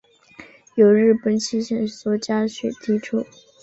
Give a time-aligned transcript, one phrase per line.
[0.73, 3.23] 由日本气象学家所提出。